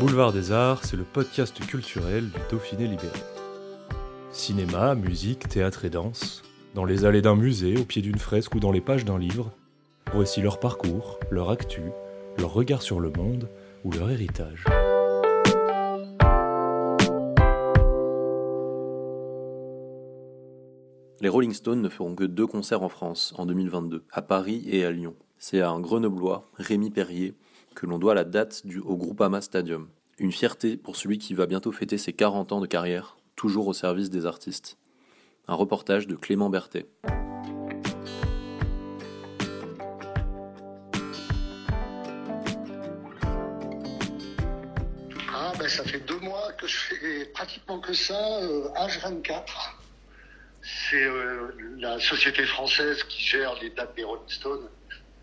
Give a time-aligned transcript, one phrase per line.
[0.00, 3.18] Boulevard des Arts, c'est le podcast culturel du Dauphiné libéré.
[4.32, 6.42] Cinéma, musique, théâtre et danse,
[6.74, 9.52] dans les allées d'un musée, au pied d'une fresque ou dans les pages d'un livre,
[10.14, 11.82] voici leur parcours, leur actu,
[12.38, 13.50] leur regard sur le monde
[13.84, 14.64] ou leur héritage.
[21.20, 24.82] Les Rolling Stones ne feront que deux concerts en France en 2022, à Paris et
[24.86, 25.14] à Lyon.
[25.36, 27.34] C'est à un grenoblois, Rémi Perrier,
[27.74, 29.88] que l'on doit la date du au Groupama Stadium.
[30.18, 33.72] Une fierté pour celui qui va bientôt fêter ses 40 ans de carrière, toujours au
[33.72, 34.76] service des artistes.
[35.48, 36.86] Un reportage de Clément Berthet.
[45.32, 49.44] Ah ben ça fait deux mois que je fais pratiquement que ça, euh, H24.
[50.62, 51.48] C'est euh,
[51.78, 54.68] la société française qui gère les dates des Rolling Stones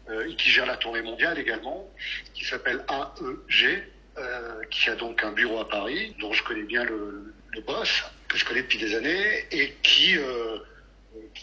[0.09, 1.89] et qui gère la tournée mondiale également,
[2.33, 3.83] qui s'appelle AEG,
[4.17, 7.33] euh, qui a donc un bureau à Paris, dont je connais bien le,
[7.66, 10.59] boss, que je connais depuis des années, et qui, euh,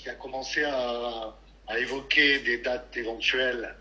[0.07, 1.35] a commencé à,
[1.79, 3.75] évoquer des dates éventuelles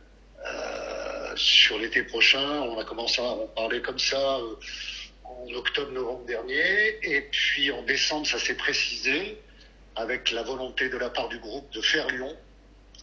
[0.45, 2.61] euh, sur l'été prochain.
[2.61, 4.55] On a commencé à en parler comme ça euh,
[5.25, 9.37] en octobre-novembre dernier, et puis en décembre, ça s'est précisé
[9.95, 12.35] avec la volonté de la part du groupe de faire Lyon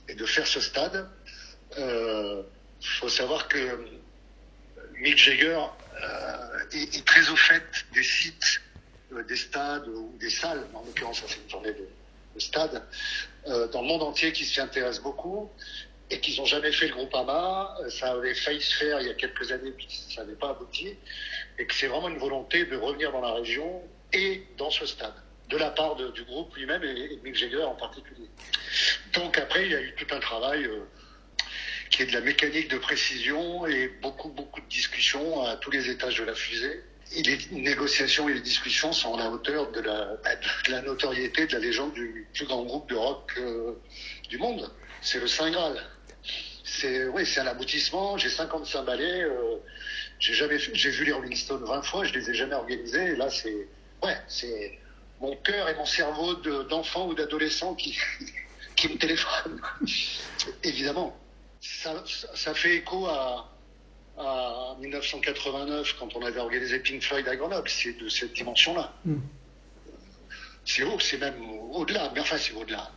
[0.09, 1.09] et de faire ce stade.
[1.79, 2.43] Euh,
[2.81, 3.79] faut savoir que
[5.01, 5.61] Mick Jagger
[6.03, 8.61] euh, est, est, très au fait des sites,
[9.13, 11.89] euh, des stades ou des salles, en l'occurrence c'est une journée de,
[12.35, 12.83] de stade,
[13.47, 15.51] euh, dans le monde entier qui s'y intéressent beaucoup
[16.11, 17.77] et qu'ils n'ont jamais fait le groupe AMA.
[17.89, 20.97] Ça avait failli se faire il y a quelques années, puis ça n'avait pas abouti,
[21.59, 23.83] et que c'est vraiment une volonté de revenir dans la région
[24.13, 25.15] et dans ce stade
[25.51, 28.29] de la part du groupe lui-même et, et Mick Jagger en particulier.
[29.15, 30.85] Donc après, il y a eu tout un travail euh,
[32.01, 35.91] qui est de la mécanique de précision et beaucoup, beaucoup de discussions à tous les
[35.91, 36.83] étages de la fusée.
[37.15, 40.17] Les négociations et les discussions sont à la hauteur de la,
[40.67, 43.73] de la notoriété de la légende du plus grand groupe de rock euh,
[44.31, 44.73] du monde.
[45.03, 45.79] C'est le Saint Graal.
[46.65, 48.17] C'est oui, c'est un aboutissement.
[48.17, 49.25] J'ai 55 ballets.
[49.25, 49.57] Euh,
[50.21, 52.05] j'ai vu les Rolling Stones 20 fois.
[52.05, 53.15] Je les ai jamais organisés.
[53.17, 53.69] Là, c'est
[54.03, 54.79] ouais, c'est
[55.21, 56.33] mon cœur et mon cerveau
[56.65, 57.99] d'enfant ou d'adolescent qui,
[58.77, 59.61] qui me téléphone.
[60.63, 61.15] Évidemment.
[61.61, 63.51] Ça, ça, fait écho à,
[64.17, 67.69] à 1989 quand on avait organisé Pink Floyd à Grenoble.
[67.69, 68.95] C'est de cette dimension-là.
[69.05, 69.19] Mm.
[70.65, 72.11] C'est haut, c'est même au-delà.
[72.15, 72.91] Mais enfin, c'est au-delà.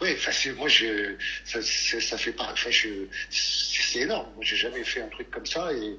[0.00, 2.70] Oui, enfin, moi, je, ça, ça fait pas, enfin,
[3.30, 4.32] c'est énorme.
[4.36, 5.98] Moi, j'ai jamais fait un truc comme ça et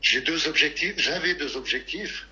[0.00, 0.98] j'ai deux objectifs.
[0.98, 2.26] J'avais deux objectifs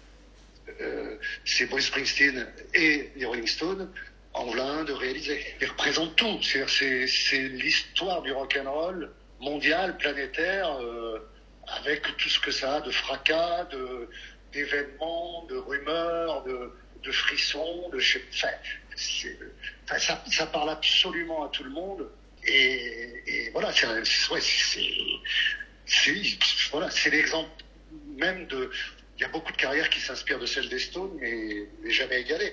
[0.80, 3.90] euh, c'est Bruce Springsteen et les Rolling Stones
[4.36, 5.44] en plein de réaliser.
[5.60, 6.38] Ils représentent tout.
[6.42, 9.10] C'est, l'histoire du rock and roll
[9.40, 11.18] mondial, planétaire, euh,
[11.66, 13.68] avec tout ce que ça a de fracas,
[14.52, 16.70] d'événements, de rumeurs, de,
[17.12, 18.00] frissons, de
[19.84, 22.08] enfin, ça, parle absolument à tout le monde.
[22.46, 23.72] Et, voilà,
[26.90, 27.50] c'est, l'exemple
[28.16, 28.70] même de,
[29.18, 32.20] il y a beaucoup de carrières qui s'inspirent de celle des Stones, mais, mais jamais
[32.20, 32.52] égalées.